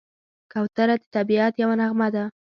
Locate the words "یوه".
1.63-1.75